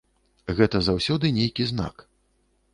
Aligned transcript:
Гэта 0.59 0.81
заўсёды 0.87 1.33
нейкі 1.37 1.71
знак. 1.73 1.95